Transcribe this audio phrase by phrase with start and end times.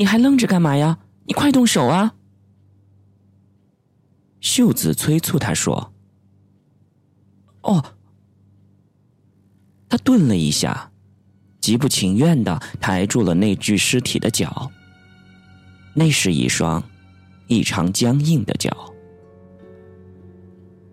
[0.00, 0.98] 你还愣着干嘛呀？
[1.26, 2.14] 你快动手啊！
[4.40, 5.92] 秀子催促他说
[7.60, 7.84] ：“哦。”
[9.90, 10.90] 他顿了一下，
[11.60, 14.72] 极不情愿的抬住了那具尸体的脚。
[15.92, 16.82] 那是一双
[17.46, 18.74] 异常僵硬的脚，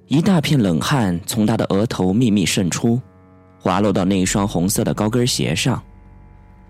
[0.07, 3.01] 一大片冷汗从他的额头秘密渗出，
[3.57, 5.81] 滑落到那双红色的高跟鞋上。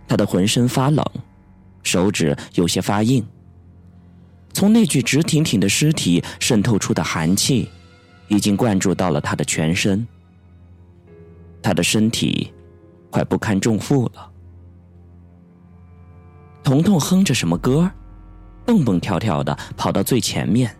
[0.08, 1.04] 他的浑身发冷，
[1.88, 3.26] 手指有些发硬。
[4.52, 7.70] 从那具直挺挺的尸体渗透出的寒气，
[8.28, 10.06] 已经灌注到了他的全身。
[11.62, 12.52] 他的身体
[13.10, 14.32] 快不堪重负了。
[16.64, 17.90] 彤彤哼着什么歌，
[18.66, 20.76] 蹦蹦跳跳的跑到最前面。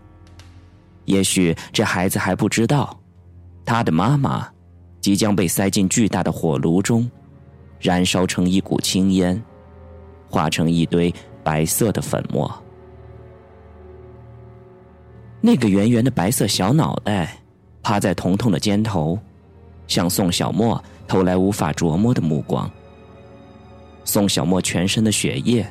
[1.06, 3.00] 也许这孩子还不知道，
[3.64, 4.50] 他的妈妈
[5.00, 7.10] 即将被塞进巨大的火炉中，
[7.80, 9.42] 燃烧成一股青烟，
[10.30, 11.14] 化成一堆
[11.44, 12.52] 白色的粉末。
[15.40, 17.38] 那个圆圆的白色小脑袋
[17.82, 19.18] 趴在彤彤的肩头，
[19.88, 22.70] 向宋小沫投来无法琢磨的目光。
[24.04, 25.66] 宋小沫全身的血液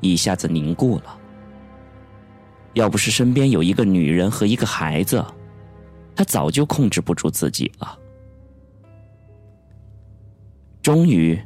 [0.00, 1.18] 一下子凝固了。
[2.74, 5.24] 要不是身边有一个女人和一个孩子，
[6.14, 7.98] 他早就控制不住自己了。
[10.82, 11.40] 终于，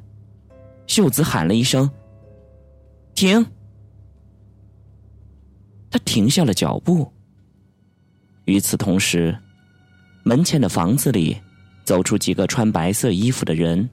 [0.86, 1.88] 秀子喊了一声
[3.20, 3.44] ：“停！”
[5.90, 7.12] 他停下了脚步。
[8.46, 9.36] 与此同时，
[10.22, 11.36] 门前的房子里
[11.84, 13.88] 走出几个穿白色衣服的人，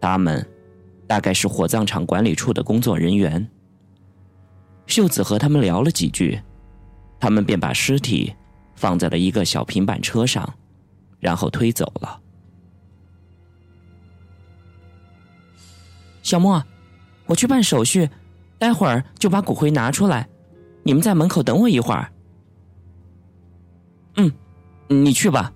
[0.00, 0.44] 他们
[1.06, 3.48] 大概是火葬场管理处的工作人员。
[4.86, 6.40] 秀子和他们聊了几句，
[7.20, 8.34] 他们便把尸体
[8.74, 10.52] 放在了一个小平板车上，
[11.20, 12.20] 然后推走了。
[16.22, 16.62] 小莫，
[17.26, 18.08] 我去办手续，
[18.58, 20.28] 待会儿就把骨灰拿出来，
[20.82, 22.10] 你们在门口等我一会儿。
[24.16, 24.32] 嗯，
[24.88, 25.52] 你去吧。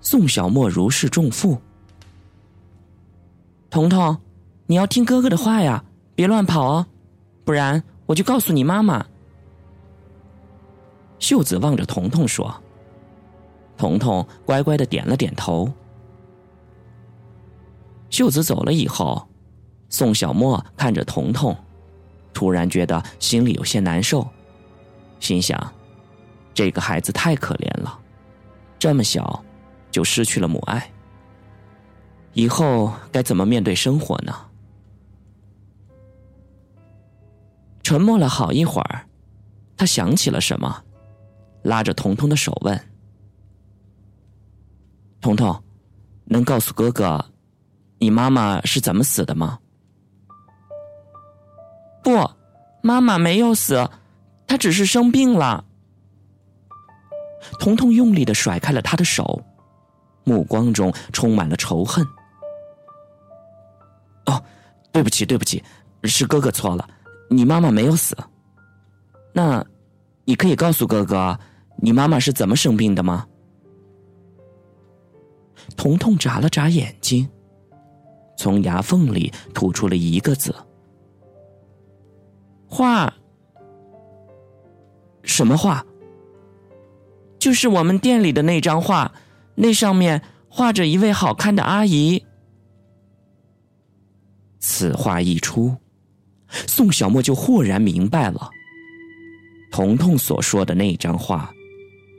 [0.00, 1.60] 宋小沫如释重负。
[3.68, 4.16] 彤彤，
[4.66, 6.86] 你要听哥哥的话呀，别乱跑哦，
[7.44, 9.04] 不然我就告诉你妈妈。
[11.18, 12.54] 秀子望着彤彤说
[13.76, 15.70] ：“彤彤乖乖的点了点头。”
[18.08, 19.26] 秀子走了以后，
[19.88, 21.56] 宋小沫看着彤彤，
[22.32, 24.26] 突然觉得心里有些难受，
[25.20, 25.72] 心想。
[26.54, 28.00] 这个孩子太可怜了，
[28.78, 29.44] 这么小
[29.90, 30.90] 就失去了母爱，
[32.32, 34.34] 以后该怎么面对生活呢？
[37.82, 39.06] 沉默了好一会儿，
[39.76, 40.82] 他想起了什么，
[41.62, 42.88] 拉着彤彤的手问
[45.20, 45.62] ：“彤彤，
[46.24, 47.22] 能告诉哥哥，
[47.98, 49.58] 你妈妈是怎么死的吗
[52.06, 52.30] ？”“不，
[52.82, 53.90] 妈妈没有死，
[54.46, 55.64] 她只是生病了。”
[57.58, 59.42] 彤彤用力的甩开了他的手，
[60.22, 62.06] 目光中充满了仇恨。
[64.26, 64.40] 哦，
[64.92, 65.60] 对不起，对不起，
[66.04, 66.88] 是哥哥错了，
[67.28, 68.16] 你妈妈没有死。
[69.32, 69.66] 那，
[70.24, 71.36] 你可以告诉哥哥，
[71.78, 73.26] 你妈妈是怎么生病的吗？
[75.76, 77.28] 彤彤眨了眨眼睛，
[78.36, 80.54] 从牙缝里吐出了一个字
[82.66, 83.12] ：“画。”
[85.22, 85.84] 什么画？
[87.38, 89.12] 就是我们店里的那张画，
[89.54, 92.24] 那上面画着一位好看的阿姨。
[94.58, 95.76] 此话一出，
[96.66, 98.50] 宋小沫就豁然明白了，
[99.70, 101.52] 彤彤所说的那张画，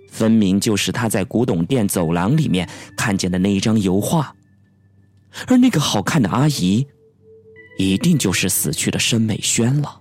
[0.10, 4.36] 分明就是他在古董店走廊里面看见的那一张油画，
[5.48, 6.86] 而那个好看的阿姨，
[7.78, 9.97] 一定就是死去的申美萱了。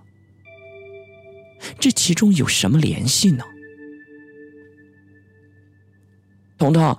[1.79, 3.43] 这其中有什么联系呢？
[6.57, 6.97] 彤彤，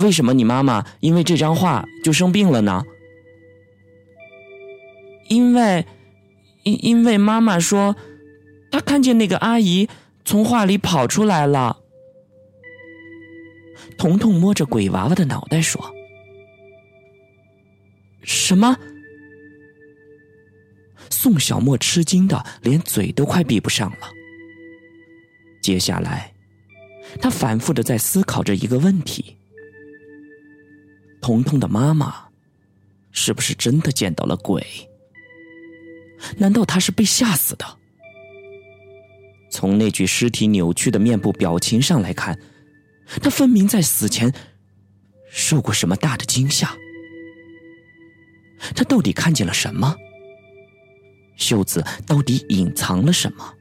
[0.00, 2.82] 为什么你妈妈因为这张画就生病了呢？
[5.28, 5.86] 因为，
[6.64, 7.94] 因因为妈妈说，
[8.70, 9.88] 她看见那个阿姨
[10.24, 11.78] 从画里跑出来了。
[13.96, 15.94] 彤彤摸着鬼娃娃的脑袋说
[18.22, 18.76] ：“什么？”
[21.20, 24.08] 宋小沫吃惊的连嘴都快闭不上了。
[25.60, 26.32] 接下来。
[27.20, 29.38] 他反复的在思考着一个问题：
[31.22, 32.28] 彤彤的妈妈
[33.10, 34.62] 是不是真的见到了鬼？
[36.36, 37.64] 难道她是被吓死的？
[39.50, 42.38] 从那具尸体扭曲的面部表情上来看，
[43.22, 44.30] 她分明在死前
[45.30, 46.76] 受过什么大的惊吓。
[48.76, 49.96] 她到底看见了什么？
[51.38, 53.54] 秀子到底隐藏了什么？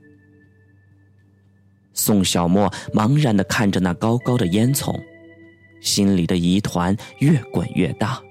[1.94, 5.00] 宋小沫茫然的看着那高高的烟囱，
[5.82, 8.22] 心里的疑团越滚越大。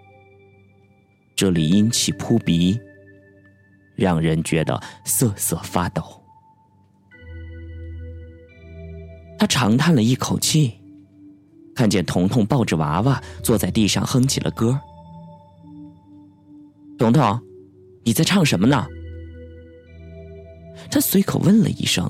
[1.34, 2.78] 这里阴气扑鼻，
[3.94, 6.02] 让人觉得瑟瑟发抖。
[9.38, 10.74] 他长叹了一口气，
[11.74, 14.80] 看见彤彤抱着娃娃坐在地上哼起了歌。
[16.98, 17.40] 彤彤，
[18.04, 18.86] 你在唱什么呢？
[20.90, 22.08] 他随口问了一声。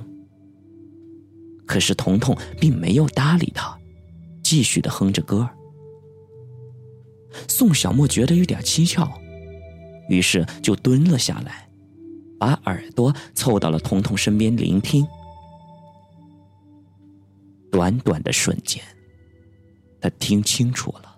[1.66, 3.76] 可是彤彤并没有搭理他，
[4.42, 5.48] 继续的哼着歌。
[7.48, 9.10] 宋小沫觉得有点蹊跷，
[10.08, 11.68] 于是就蹲了下来，
[12.38, 15.06] 把耳朵凑到了彤彤身边聆听。
[17.72, 18.82] 短短的瞬间，
[20.00, 21.16] 他听清楚了，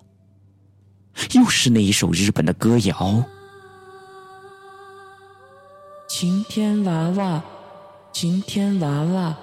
[1.35, 3.23] 又是那一首日本的歌谣
[6.21, 7.45] ：“晴天娃娃，
[8.13, 9.37] 晴天娃娃。”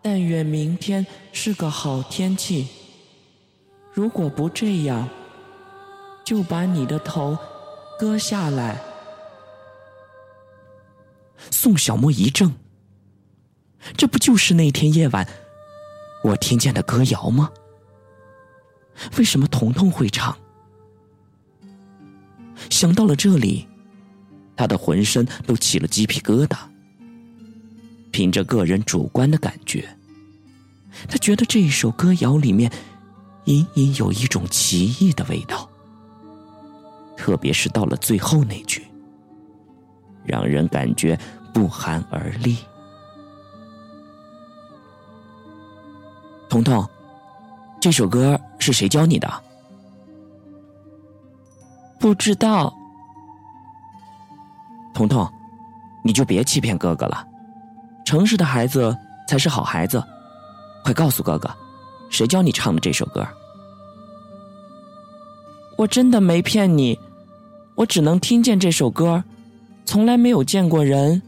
[0.00, 2.66] 但愿明天是个好天气。
[3.92, 5.06] 如果不这样，
[6.24, 7.36] 就把你的头
[7.98, 8.80] 割下来。
[11.50, 12.50] 宋小沫一怔，
[13.94, 15.28] 这不就是那天夜晚
[16.22, 17.50] 我听见的歌谣吗？
[19.18, 20.34] 为什么彤彤会唱？
[22.70, 23.68] 想到了这里，
[24.56, 26.56] 他的浑身都起了鸡皮疙瘩。
[28.10, 29.88] 凭着个人主观的感觉，
[31.08, 32.70] 他觉得这一首歌谣里面
[33.46, 35.68] 隐隐有一种奇异的味道，
[37.16, 38.84] 特别是到了最后那句，
[40.24, 41.18] 让人感觉
[41.52, 42.56] 不寒而栗。
[46.48, 46.88] 彤彤，
[47.80, 49.42] 这首歌是谁教你的？
[51.98, 52.72] 不知道。
[54.94, 55.28] 彤彤，
[56.04, 57.26] 你就别欺骗哥哥了。
[58.06, 58.96] 诚实的孩子
[59.28, 60.02] 才是好孩子，
[60.84, 61.50] 快告诉哥哥，
[62.08, 63.26] 谁教你唱的这首歌？
[65.76, 66.98] 我真的没骗你，
[67.74, 69.24] 我只能听见这首歌，
[69.84, 71.20] 从来没有见过人，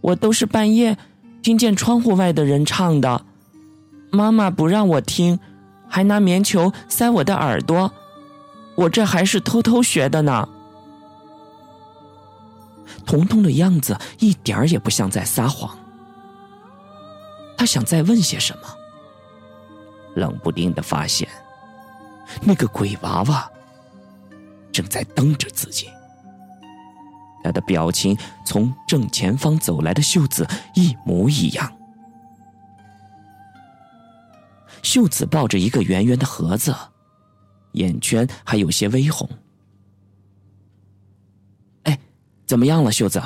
[0.00, 0.96] 我都是半夜
[1.42, 3.24] 听见窗户外的人唱的。
[4.12, 5.40] 妈妈不让我听，
[5.88, 7.92] 还拿棉球塞我的耳朵，
[8.76, 10.48] 我这还是偷偷学的呢。
[13.04, 15.78] 彤彤的样子一点儿也不像在撒谎。
[17.56, 18.62] 他想再问些什么，
[20.14, 21.28] 冷不丁的发现，
[22.40, 23.50] 那个鬼娃娃
[24.72, 25.88] 正在瞪着自己。
[27.44, 28.16] 他的表情
[28.46, 31.72] 从正前方走来的秀子一模一样。
[34.82, 36.74] 秀子抱着一个圆圆的盒子，
[37.72, 39.28] 眼圈还有些微红。
[41.84, 41.98] 哎，
[42.52, 43.18] 怎么样了，秀子？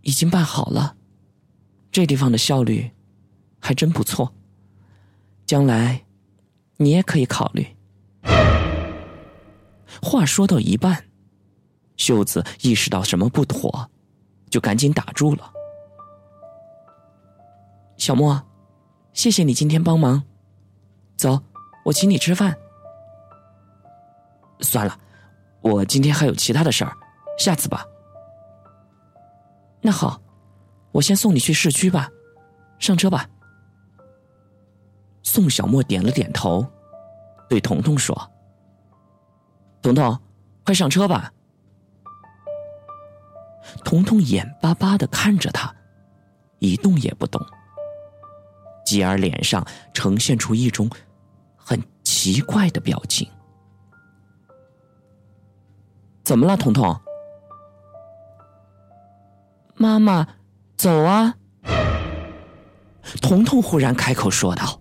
[0.00, 0.96] 已经办好了。
[1.90, 2.90] 这地方的效率
[3.60, 4.34] 还真不错，
[5.44, 6.02] 将来
[6.78, 7.66] 你也可以考虑。
[10.00, 11.04] 话说到一半，
[11.98, 13.90] 秀子意识到什么不妥，
[14.48, 15.52] 就赶紧打住了。
[17.98, 18.42] 小莫，
[19.12, 20.24] 谢谢你今天帮忙，
[21.18, 21.38] 走，
[21.84, 22.56] 我请你吃饭。
[24.60, 24.98] 算了，
[25.62, 26.96] 我今天还有其他的事儿，
[27.38, 27.86] 下次吧。
[29.80, 30.20] 那好。
[30.92, 32.10] 我先送你去市区吧，
[32.78, 33.26] 上车吧。
[35.22, 36.66] 宋小沫点了点头，
[37.48, 38.14] 对彤彤说
[39.80, 40.20] ：“彤彤，
[40.66, 41.32] 快上车吧。”
[43.86, 45.74] 彤彤眼巴巴的看着他，
[46.58, 47.40] 一动也不动，
[48.84, 50.90] 继而脸上呈现出一种
[51.56, 53.26] 很奇怪的表情。
[56.32, 56.98] 怎么了，彤彤？
[59.74, 60.26] 妈妈。
[60.78, 61.34] 走啊！
[63.20, 64.80] 彤彤忽然开口说道。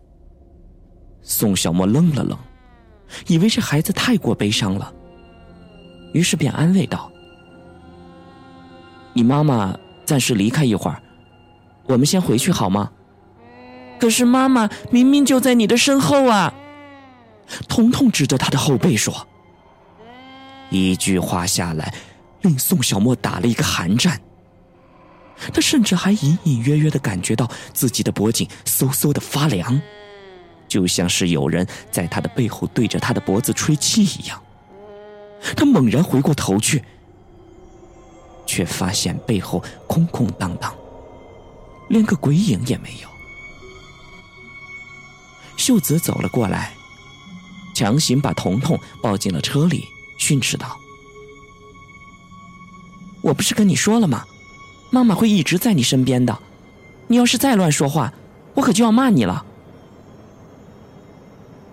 [1.22, 2.40] 宋小沫愣了愣，
[3.28, 4.94] 以为这孩子太过悲伤了，
[6.14, 7.12] 于是便安慰道
[9.12, 11.04] ：“你妈妈暂时离开一会儿，
[11.84, 12.90] 我们先回去好吗？”
[14.00, 16.54] 可是妈妈明明就在你的身后啊！
[17.68, 19.28] 彤彤指着他的后背说。
[20.72, 21.94] 一句话下来，
[22.42, 24.20] 令宋小沫打了一个寒战。
[25.54, 29.80] 他甚至还隐隐约约的感觉到自己的脖颈嗖嗖的发凉，
[30.68, 34.42] 就像是有人在他的背后对着他的脖子吹气一样。
[35.58, 36.84] 他猛然回过头去，
[38.46, 40.74] 却发现背后空空荡荡，
[41.90, 43.10] 连个鬼影也没有。
[45.58, 46.74] 秀子走了过来，
[47.74, 49.84] 强行把彤彤抱进了车里，
[50.22, 50.78] 训斥道
[53.24, 54.24] ：“我不是跟你说了吗？
[54.92, 56.38] 妈妈会一直在你身边的。
[57.08, 58.14] 你要是再乱说话，
[58.54, 59.44] 我可就要骂你了。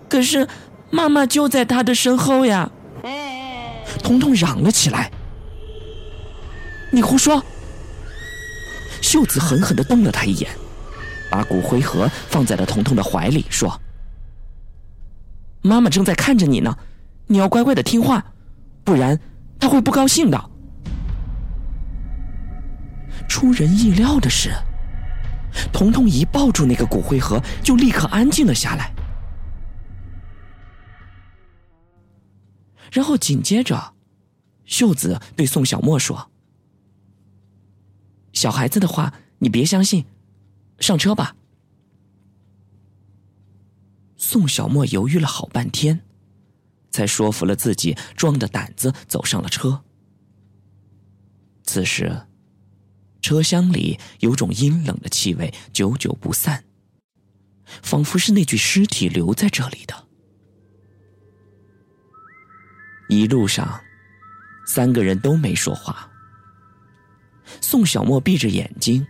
[0.09, 0.47] 可是，
[0.89, 2.71] 妈妈就在他的身后呀！
[4.03, 5.11] 彤彤嚷了起来
[6.91, 7.43] ：“你胡说！”
[8.99, 10.49] 秀子狠狠的瞪了他一眼，
[11.29, 13.79] 把骨灰盒放在了彤彤的怀里，说
[15.61, 16.75] ：“妈妈正在看着你呢，
[17.27, 18.25] 你要乖乖的听话，
[18.89, 19.19] 不然
[19.59, 20.49] 他会不高兴的。”
[23.29, 24.49] 出人意料的是，
[25.71, 28.91] 彤彤一抱住那个骨灰盒，就立刻安静了下来。
[32.91, 33.93] 然后紧接着，
[34.65, 36.31] 秀子对宋小沫说
[38.33, 40.03] ：“小孩子的话你别相信，
[40.79, 41.35] 上车吧。”
[44.17, 46.01] 宋小沫犹豫了好半天，
[46.99, 49.85] 才说服了自己，壮着胆子走上了车。
[51.63, 52.23] 此时，
[53.21, 56.65] 车厢里有种阴冷的气味，久久不散，
[57.81, 60.07] 仿佛是那具尸体留在这里的。
[63.07, 63.79] 一路上，
[64.67, 66.11] 三个人都没说话。
[67.61, 69.07] 宋小沫闭着眼睛，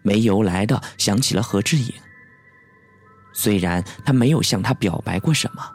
[0.00, 1.92] 没由来的想起了何志颖。
[3.34, 5.70] 虽然他没有向他表白过什么，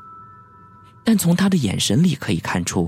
[1.10, 2.88] 但从他的眼神里可以看出，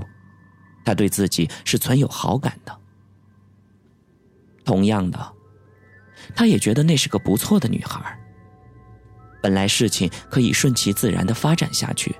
[0.84, 2.72] 他对自己是存有好感的。
[4.64, 5.32] 同样的，
[6.32, 8.16] 他也觉得那是个不错的女孩。
[9.42, 12.14] 本来事情可以顺其自然的发展下去。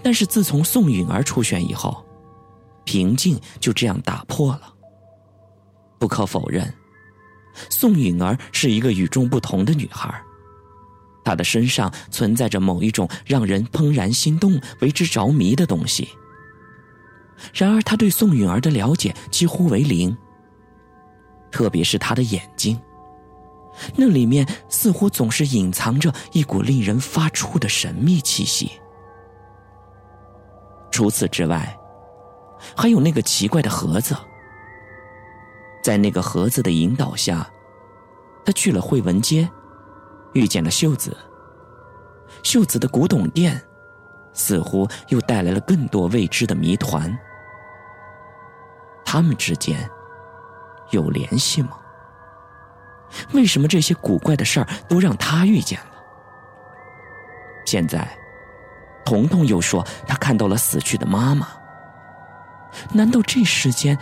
[0.00, 2.06] 但是自从宋允儿出现以后，
[2.84, 4.72] 平静就这样打破了。
[5.98, 6.72] 不可否认，
[7.68, 10.22] 宋允儿是一个与众不同的女孩，
[11.30, 16.08] 他的身上存在着某一种让人怦然心动、为之着迷的东西。
[17.54, 20.16] 然而，他对宋允儿的了解几乎为零，
[21.52, 22.76] 特别是他的眼睛，
[23.94, 28.72] 那里面似乎总是隐藏着一股令人发怵的神秘气息。
[30.90, 31.78] 除此之外，
[32.76, 34.16] 还有那个奇怪的盒子。
[35.80, 37.48] 在那个盒子的引导下，
[38.44, 39.48] 他去了惠文街，
[40.32, 41.16] 遇见了秀子。
[42.42, 43.60] 秀子的古董店，
[44.32, 47.16] 似乎又带来了更多未知的谜团。
[49.04, 49.88] 他们之间
[50.90, 51.76] 有联系吗？
[53.32, 55.92] 为什么这些古怪的事儿都让他遇见了？
[57.66, 58.08] 现在。
[59.02, 61.48] 彤彤又说：“他看到了死去的妈妈。
[62.92, 63.98] 难道这世间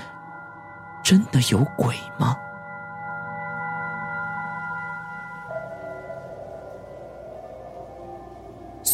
[1.03, 2.37] 真的有鬼吗？”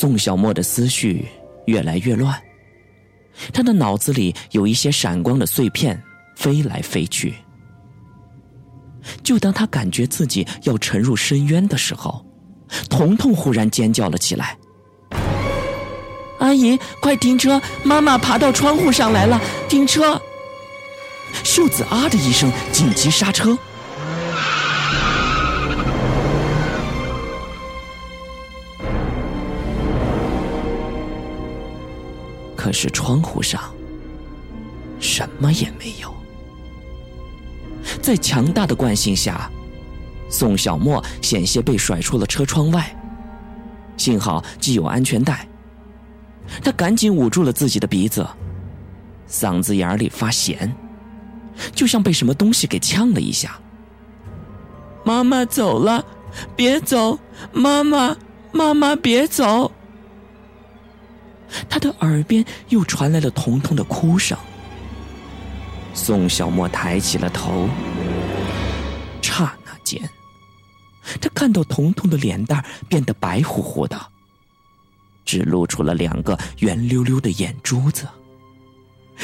[0.04, 1.26] 宋小沫的思绪
[1.64, 2.38] 越来越乱，
[3.54, 5.98] 他的脑子里有一些闪光的碎片
[6.36, 7.32] 飞来飞去。
[9.22, 12.22] 就当他感觉自己要沉入深渊的时候，
[12.90, 14.58] 彤彤忽然尖叫了起来。
[16.38, 17.58] 阿姨，快停车！
[17.82, 20.20] 妈妈爬到窗户上来了，停车！
[21.42, 23.56] 秀子啊的一声，紧急刹车。
[32.74, 33.62] 是窗户上
[35.00, 36.12] 什么也没有。
[38.02, 39.50] 在强大的惯性下，
[40.28, 42.94] 宋小沫险些被甩出了车窗外。
[43.96, 45.46] 幸好系有安全带。
[46.62, 48.26] 他赶紧捂住了自己的鼻子，
[49.28, 50.74] 嗓子眼里发咸，
[51.74, 53.58] 就像被什么东西给呛了一下。
[55.04, 56.04] 妈妈走了，
[56.56, 57.18] 别走！
[57.52, 58.16] 妈妈，
[58.52, 59.70] 妈妈别走！
[61.68, 64.36] 他的耳边又传来了彤彤的哭声。
[65.92, 67.68] 宋小沫抬起了头，
[69.22, 70.02] 刹那间，
[71.20, 73.96] 他看到彤彤的脸蛋变得白乎乎的。
[75.24, 78.06] 只露出了两个圆溜溜的眼珠子，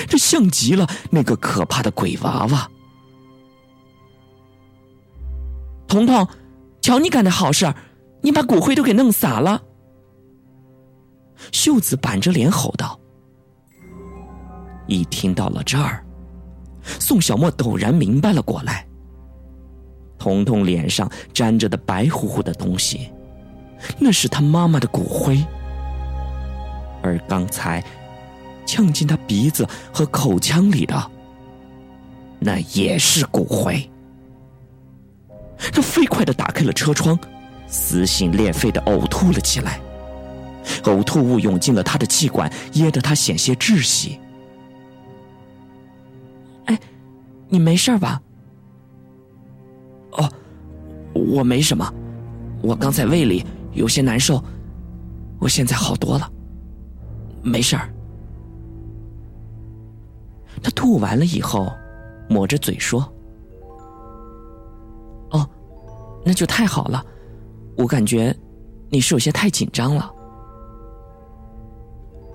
[0.09, 2.71] 这像极了那个可怕的鬼娃娃。
[5.87, 6.27] 彤彤，
[6.81, 7.75] 瞧你干的好事
[8.23, 9.63] 你把骨灰都给弄洒了。
[11.53, 12.99] 秀子板着脸吼道。
[14.87, 16.05] 一听到了这儿，
[16.83, 18.87] 宋小沫陡然明白了过来。
[20.19, 23.11] 彤彤脸上沾着的白乎乎的东西，
[23.99, 25.43] 那是他妈妈的骨灰。
[27.03, 27.83] 而刚才
[28.67, 31.11] 呛进他鼻子和口腔里的，
[32.39, 33.89] 那也是骨灰。
[35.73, 37.19] 他飞快的打开了车窗，
[37.67, 39.81] 撕心裂肺的呕吐了起来。
[40.85, 44.19] 呕吐物涌进了他的气管，噎得他险些窒息。
[46.67, 46.79] 哎，
[47.49, 48.21] 你没事吧？
[50.13, 50.29] 哦，
[51.15, 51.93] 我没什么，
[52.63, 54.43] 我刚才胃里有些难受，
[55.39, 56.31] 我现在好多了，
[57.43, 57.89] 没事儿。
[60.63, 61.73] 他吐完了以后，
[62.29, 63.01] 抹着嘴说
[65.31, 65.49] ：“哦，
[66.25, 67.03] 那就太好了。
[67.77, 68.37] 我感觉
[68.91, 70.13] 你是有些太紧张了。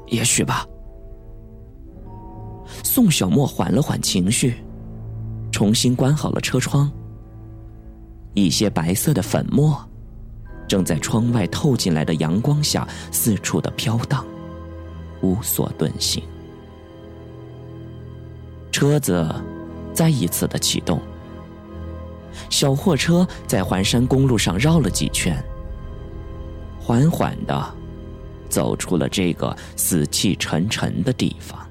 [0.08, 0.66] 也许吧。”
[2.84, 4.56] 宋小沫缓了缓情绪，
[5.52, 6.92] 重新关好了车窗。
[8.34, 9.78] 一些白色的粉末，
[10.68, 14.26] 正在窗外透进来的阳光下四处的飘荡，
[15.22, 16.24] 无所遁形。
[18.72, 19.34] 车子
[19.94, 21.00] 再一次的启动，
[22.50, 25.42] 小货车在环山公路上绕了几圈，
[26.78, 27.76] 缓缓的
[28.56, 31.65] 走出了这个死气沉沉的地方。